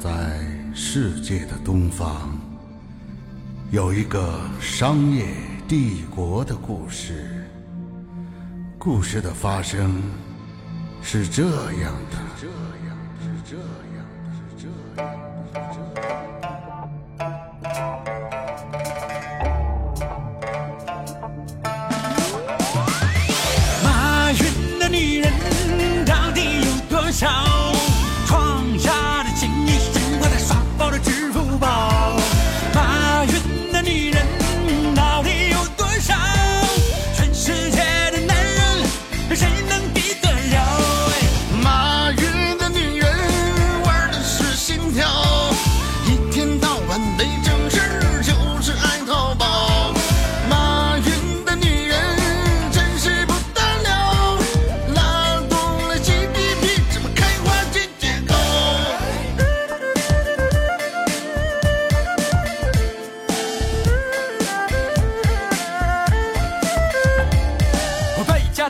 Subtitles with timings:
[0.00, 0.40] 在
[0.74, 2.30] 世界的东方，
[3.70, 5.26] 有一个商业
[5.68, 7.44] 帝国的故事。
[8.78, 10.02] 故事的发生
[11.02, 14.66] 是这样的：这样，是这样，是这
[15.04, 15.12] 样，
[15.44, 16.08] 是这样。
[23.84, 25.30] 马云的女人
[26.06, 27.59] 到底有多少？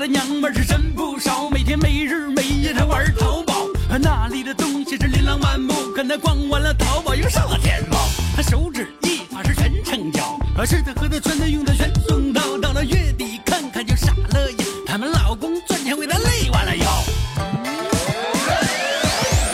[0.01, 3.67] 的娘们是真不少，每天没日没夜她玩淘宝，
[4.01, 7.99] 那里的东西是琳琅满目，可那逛完了淘宝又上了天猫，
[8.35, 17.05] 她手指一划是全成交，吃的喝的穿的用的全送到，到了月底看看就傻了眼，他们老公赚钱为她累弯了腰。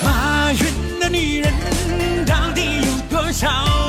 [0.04, 1.52] 马云的女人
[2.24, 3.85] 到底有多少？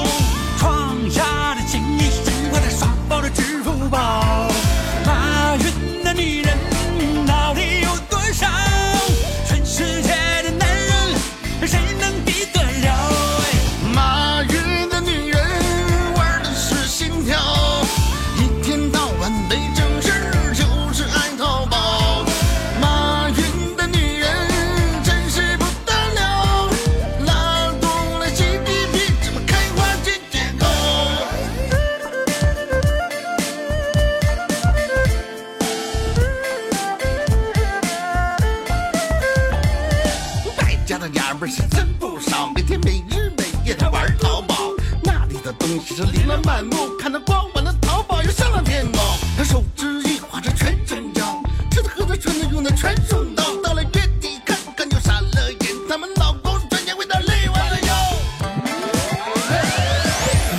[41.49, 44.55] 是真不少，每天没日没夜她玩淘宝，
[45.01, 48.99] 那里的东西是琳琅满目，看她逛完了淘宝又上了天猫，
[49.37, 51.41] 她手指一划这全成交，
[51.71, 57.95] 吃的喝的穿的用的全送到，到了月底看看就傻了眼，咱们老公赚钱为她累弯了腰。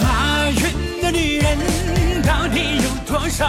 [0.03, 3.47] 马云的女人到底有多少？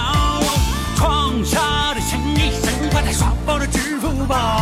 [0.98, 4.59] 创下的千亿神话，她刷爆了支付宝。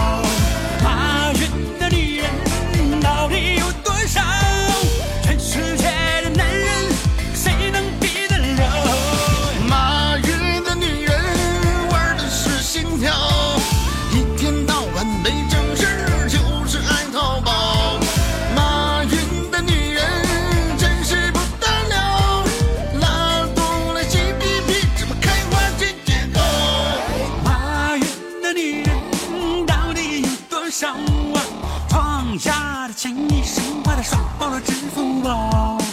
[30.85, 31.41] 有多少啊？
[31.89, 35.86] 创下的千亿神话，的刷爆了支付宝。